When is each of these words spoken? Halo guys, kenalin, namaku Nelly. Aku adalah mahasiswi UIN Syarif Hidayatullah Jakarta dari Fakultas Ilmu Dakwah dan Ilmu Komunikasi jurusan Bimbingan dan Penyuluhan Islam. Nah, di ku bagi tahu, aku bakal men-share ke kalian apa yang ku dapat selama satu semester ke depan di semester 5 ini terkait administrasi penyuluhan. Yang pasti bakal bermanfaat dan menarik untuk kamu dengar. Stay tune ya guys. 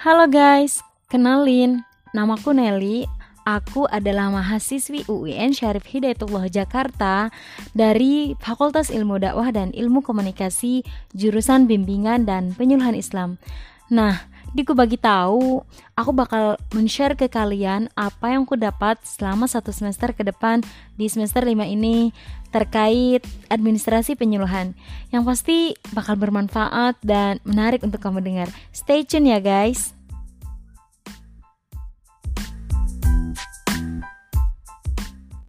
Halo 0.00 0.32
guys, 0.32 0.80
kenalin, 1.12 1.84
namaku 2.16 2.56
Nelly. 2.56 3.04
Aku 3.44 3.84
adalah 3.84 4.32
mahasiswi 4.32 5.04
UIN 5.04 5.52
Syarif 5.52 5.84
Hidayatullah 5.92 6.48
Jakarta 6.48 7.28
dari 7.76 8.32
Fakultas 8.40 8.88
Ilmu 8.88 9.20
Dakwah 9.20 9.52
dan 9.52 9.76
Ilmu 9.76 10.00
Komunikasi 10.00 10.88
jurusan 11.12 11.68
Bimbingan 11.68 12.24
dan 12.24 12.56
Penyuluhan 12.56 12.96
Islam. 12.96 13.36
Nah, 13.92 14.24
di 14.50 14.66
ku 14.66 14.74
bagi 14.74 14.98
tahu, 14.98 15.62
aku 15.94 16.10
bakal 16.10 16.58
men-share 16.74 17.14
ke 17.14 17.30
kalian 17.30 17.86
apa 17.94 18.34
yang 18.34 18.42
ku 18.42 18.58
dapat 18.58 18.98
selama 19.06 19.46
satu 19.46 19.70
semester 19.70 20.10
ke 20.10 20.26
depan 20.26 20.62
di 20.98 21.06
semester 21.06 21.46
5 21.46 21.54
ini 21.70 22.10
terkait 22.50 23.22
administrasi 23.46 24.18
penyuluhan. 24.18 24.74
Yang 25.14 25.22
pasti 25.22 25.58
bakal 25.94 26.18
bermanfaat 26.18 26.98
dan 27.06 27.38
menarik 27.46 27.86
untuk 27.86 28.02
kamu 28.02 28.18
dengar. 28.26 28.48
Stay 28.74 29.06
tune 29.06 29.30
ya 29.30 29.38
guys. 29.38 29.99